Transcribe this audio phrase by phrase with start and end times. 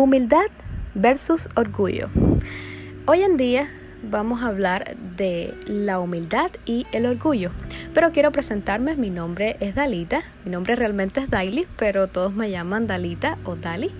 [0.00, 0.48] Humildad
[0.94, 2.08] versus orgullo.
[3.04, 3.68] Hoy en día
[4.02, 7.50] vamos a hablar de la humildad y el orgullo.
[7.92, 12.50] Pero quiero presentarme, mi nombre es Dalita, mi nombre realmente es Daily, pero todos me
[12.50, 13.90] llaman Dalita o Dali.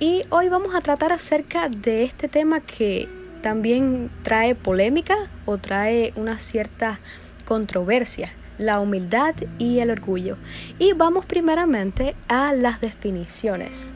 [0.00, 3.08] Y hoy vamos a tratar acerca de este tema que
[3.40, 5.14] también trae polémica
[5.46, 6.98] o trae una cierta
[7.44, 8.28] controversia,
[8.58, 10.36] la humildad y el orgullo.
[10.80, 13.92] Y vamos primeramente a las definiciones.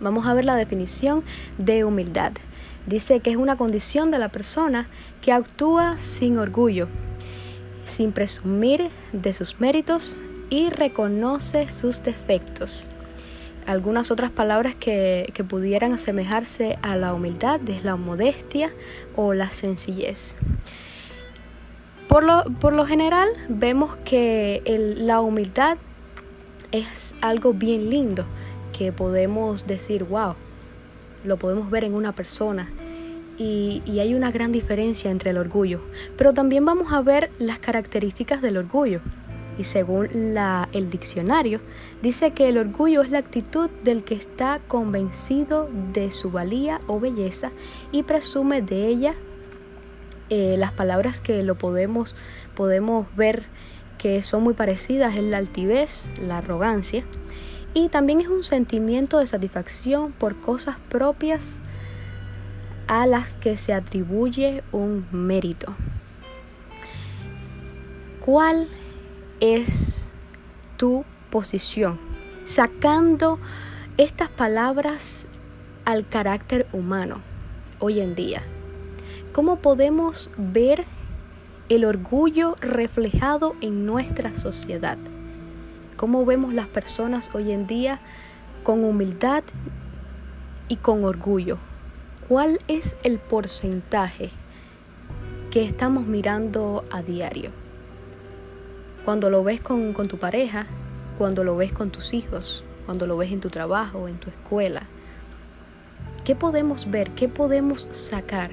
[0.00, 1.24] Vamos a ver la definición
[1.58, 2.32] de humildad.
[2.86, 4.88] Dice que es una condición de la persona
[5.22, 6.88] que actúa sin orgullo,
[7.86, 10.18] sin presumir de sus méritos
[10.50, 12.90] y reconoce sus defectos.
[13.66, 18.70] Algunas otras palabras que, pudieran asemejarse a la humildad es la modestia
[19.16, 20.36] o la sencillez.
[22.06, 24.62] Por lo, por lo general vemos que
[24.98, 25.78] la humildad
[26.70, 28.24] es algo bien lindo
[28.76, 30.34] que podemos decir, wow,
[31.24, 32.68] lo podemos ver en una persona.
[33.38, 35.80] Y, hay una gran diferencia entre el orgullo.
[36.16, 39.00] Pero también vamos a ver las características del orgullo.
[39.58, 41.60] Y según la, el diccionario,
[42.02, 47.00] dice que el orgullo es la actitud del que está convencido de su valía o
[47.00, 47.52] belleza
[47.90, 49.14] y presume de ella
[50.28, 52.16] eh, las palabras que lo podemos,
[52.54, 53.44] podemos ver
[53.96, 57.04] que son muy parecidas es la altivez, la arrogancia
[57.76, 61.58] y también es un sentimiento de satisfacción por cosas propias
[62.86, 65.74] a las que se atribuye un mérito.
[68.24, 68.66] ¿Cuál
[69.40, 70.08] es
[70.78, 71.98] tu posición?
[72.46, 73.38] Sacando
[73.98, 75.26] estas palabras
[75.84, 77.20] al carácter humano
[77.78, 78.40] hoy en día.
[79.34, 80.86] ¿Cómo podemos ver
[81.68, 84.96] el orgullo reflejado en nuestra sociedad?
[85.96, 88.00] Cómo vemos las personas hoy en día
[88.62, 89.42] con humildad
[90.68, 91.58] y con orgullo.
[92.28, 94.30] ¿Cuál es el porcentaje
[95.50, 97.50] que estamos mirando a diario?
[99.04, 100.66] Cuando lo ves con, tu pareja,
[101.18, 104.82] cuando lo ves con tus hijos, cuando lo ves en tu trabajo, en tu escuela.
[106.24, 107.10] ¿Qué podemos ver?
[107.12, 108.50] ¿Qué podemos sacar?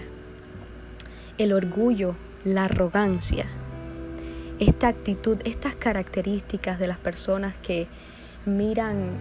[1.40, 2.14] El orgullo,
[2.44, 3.48] la arrogancia,
[4.60, 7.88] esta actitud, estas características de las personas que
[8.46, 9.12] miran,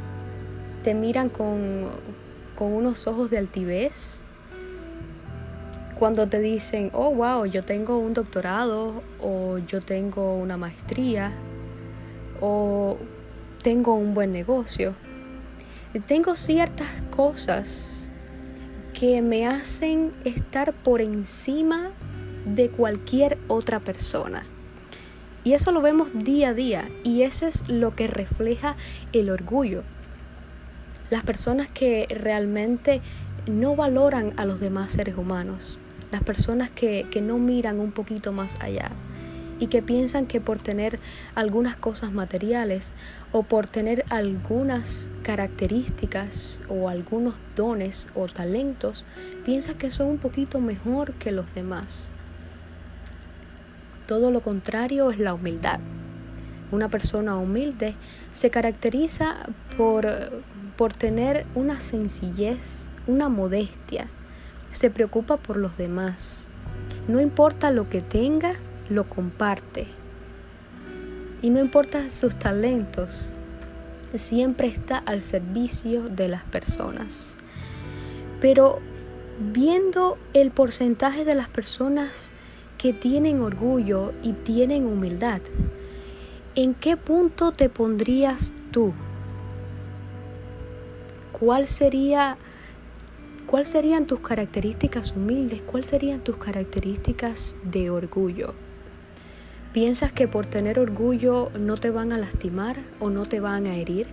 [0.83, 1.89] te miran con,
[2.57, 4.21] con unos ojos de altivez,
[5.99, 11.33] cuando te dicen, oh, wow, yo tengo un doctorado o yo tengo una maestría
[12.41, 12.97] o
[13.63, 14.95] tengo un buen negocio.
[16.09, 18.09] Tengo ciertas cosas
[18.99, 21.91] que me hacen estar por encima
[22.47, 24.45] de cualquier otra persona.
[25.45, 28.77] Y eso lo vemos día a día y eso es lo que refleja
[29.13, 29.83] el orgullo.
[31.11, 33.01] Las personas que realmente
[33.47, 35.79] no valoran a los demás seres humanos,
[36.13, 38.93] las personas que, que no miran un poquito más allá
[39.59, 41.01] y que piensan que por tener
[41.35, 42.93] algunas cosas materiales
[43.33, 49.05] o por tener algunas características o algunos dones o talentos,
[49.45, 52.12] piensan que son un poquito mejor que los demás.
[54.13, 55.81] Todo lo contrario es la humildad.
[56.71, 57.95] Una persona humilde
[58.35, 59.37] se caracteriza
[59.79, 60.07] por,
[60.77, 64.09] por tener una sencillez, una modestia.
[64.71, 66.45] Se preocupa por los demás.
[67.09, 68.53] No importa lo que tenga,
[68.91, 69.87] lo comparte.
[71.41, 73.33] Y no importa sus talentos,
[74.15, 77.37] siempre está al servicio de las personas.
[78.43, 78.79] Pero
[79.55, 82.29] viendo el porcentaje de las personas
[82.83, 85.41] que tienen orgullo y tienen humildad,
[86.57, 88.93] ¿en qué punto te pondrías tú?
[91.31, 92.39] ¿Cuál sería
[93.47, 95.63] cuál serían tus características humildes?
[95.63, 98.53] ¿Cuáles serían tus características de orgullo?
[99.73, 103.77] ¿Piensas que por tener orgullo no te van a lastimar o no te van a
[103.77, 104.09] herir?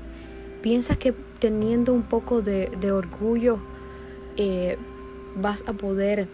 [0.61, 3.57] ¿Piensas que teniendo un poco de, orgullo
[4.37, 4.77] eh,
[5.35, 6.27] vas a poder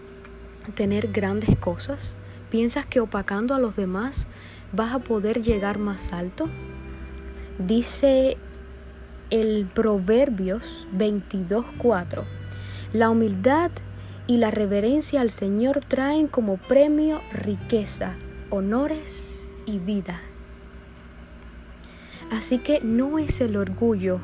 [0.74, 2.14] tener grandes cosas?
[2.50, 4.28] ¿Piensas que opacando a los demás
[4.72, 6.48] vas a poder llegar más alto?
[7.58, 8.36] Dice
[9.30, 12.24] el Proverbios 22.4,
[12.92, 13.70] la humildad
[14.28, 18.14] y la reverencia al Señor traen como premio riqueza,
[18.50, 20.20] honores y vida.
[22.30, 24.20] Así que no es el orgullo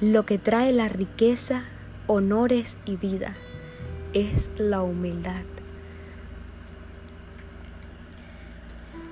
[0.00, 1.64] lo que trae la riqueza,
[2.06, 3.36] honores y vida,
[4.14, 5.44] es la humildad.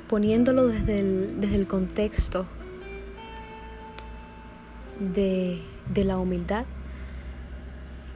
[0.09, 2.47] Poniéndolo desde el, desde el contexto
[5.15, 5.61] de,
[5.93, 6.65] de la humildad,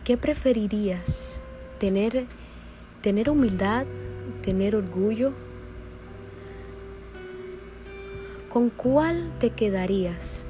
[0.04, 1.40] ¿Qué preferirías?
[1.78, 2.26] ¿Tener,
[3.02, 3.86] tener humildad?
[4.42, 5.32] ¿Tener orgullo?
[8.48, 10.44] ¿Con cuál te quedarías?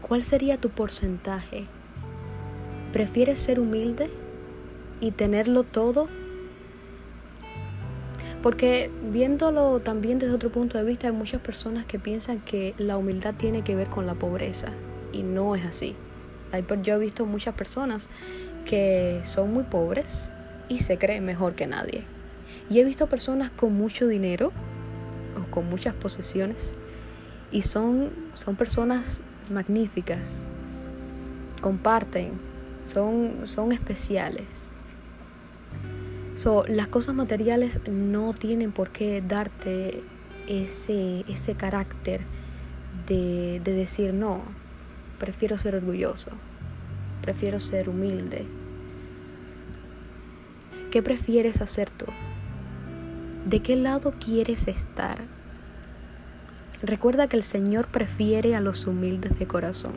[0.00, 1.64] ¿Cuál sería tu porcentaje?
[2.92, 4.08] ¿Prefieres ser humilde
[5.00, 6.06] y tenerlo todo?
[8.42, 12.96] Porque viéndolo también desde otro punto de vista, hay muchas personas que piensan que la
[12.96, 14.66] humildad tiene que ver con la pobreza
[15.12, 15.94] y no es así.
[16.82, 18.08] Yo he visto muchas personas
[18.64, 20.28] que son muy pobres
[20.68, 22.04] y se creen mejor que nadie.
[22.68, 24.52] Y he visto personas con mucho dinero
[25.40, 26.74] o con muchas posesiones
[27.52, 30.44] y son, son personas magníficas,
[31.60, 32.32] comparten,
[32.82, 34.72] son, son especiales.
[36.44, 40.02] Las cosas materiales no tienen por qué darte
[40.48, 42.22] ese, ese carácter
[43.06, 44.42] de, de decir no,
[45.20, 46.32] prefiero ser orgulloso,
[47.20, 48.44] prefiero ser humilde.
[50.90, 52.06] ¿Qué prefieres hacer tú?
[53.46, 55.22] ¿De qué lado quieres estar?
[56.82, 59.94] Recuerda que el Señor prefiere a los humildes de corazón,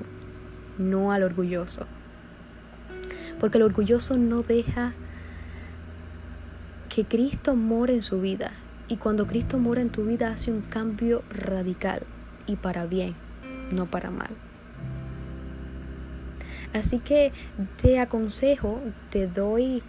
[0.77, 1.88] no al orgulloso.
[3.39, 4.94] Porque el orgulloso no deja
[6.95, 8.53] que Cristo more en su vida.
[8.88, 12.03] Y cuando Cristo mora en tu vida hace un cambio radical
[12.47, 13.15] y para bien,
[13.75, 14.30] no para mal.
[16.74, 17.33] Así que
[17.81, 19.83] te aconsejo, te doy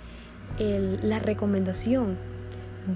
[0.59, 2.17] la recomendación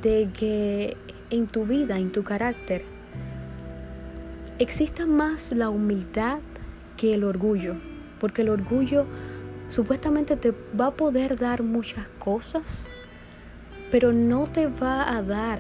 [0.02, 0.96] de que
[1.30, 2.82] en tu vida, en tu carácter,
[4.58, 6.40] exista más la humildad
[6.96, 7.76] que el orgullo,
[8.18, 9.06] porque el orgullo
[9.68, 12.88] supuestamente te va a poder dar muchas cosas,
[13.90, 15.58] pero no te va a dar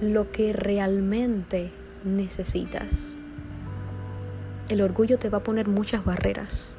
[0.00, 1.70] lo que realmente
[2.04, 3.16] necesitas.
[4.68, 6.76] El orgullo te va a poner muchas barreras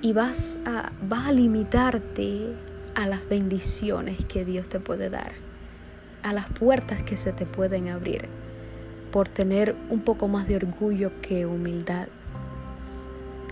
[0.00, 2.54] y vas a, vas a limitarte
[2.94, 5.32] a las bendiciones que Dios te puede dar,
[6.22, 8.28] a las puertas que se te pueden abrir
[9.10, 12.08] por tener un poco más de orgullo que humildad.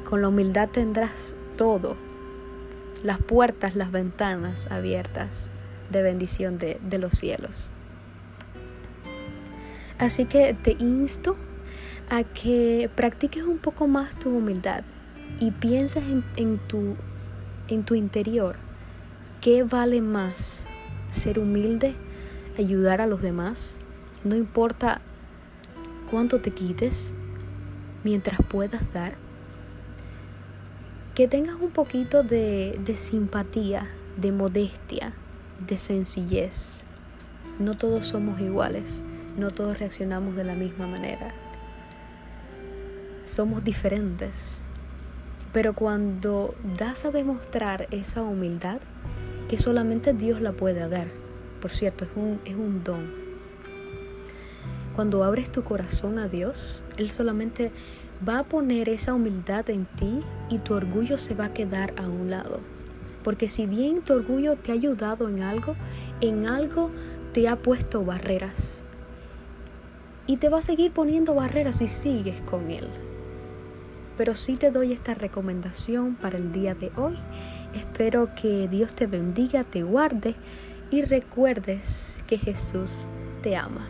[0.08, 1.96] Con la humildad tendrás todo,
[3.04, 5.50] las puertas, las ventanas abiertas
[5.90, 7.70] de bendición de, de los cielos.
[9.98, 11.36] Así que te insto
[12.08, 14.82] a que practiques un poco más tu humildad
[15.38, 16.04] y pienses
[16.36, 16.96] en, tu,
[17.68, 18.56] en tu interior,
[19.40, 20.66] ¿qué vale más?
[21.10, 21.94] ¿Ser humilde?
[22.58, 23.78] ¿Ayudar a los demás?
[24.24, 25.00] No importa
[26.10, 27.14] cuánto te quites,
[28.02, 29.12] mientras puedas dar.
[31.14, 35.14] Que tengas un poquito de, de simpatía, de modestia,
[35.66, 36.82] de sencillez.
[37.58, 39.02] No todos somos iguales,
[39.36, 41.32] no todos reaccionamos de la misma manera.
[43.24, 44.62] Somos diferentes.
[45.52, 48.80] Pero cuando das a demostrar esa humildad,
[49.48, 51.08] que solamente Dios la puede dar,
[51.60, 53.12] por cierto, es un, es un don.
[54.94, 57.72] Cuando abres tu corazón a Dios, Él solamente
[58.26, 62.02] va a poner esa humildad en ti y tu orgullo se va a quedar a
[62.02, 62.60] un lado.
[63.22, 65.76] Porque si bien tu orgullo te ha ayudado en algo,
[66.20, 66.90] en algo
[67.32, 68.82] te ha puesto barreras.
[70.26, 72.88] Y te va a seguir poniendo barreras si sigues con Él
[74.20, 77.16] pero sí te doy esta recomendación para el día de hoy.
[77.72, 80.34] Espero que Dios te bendiga, te guarde
[80.90, 83.88] y recuerdes que Jesús te ama.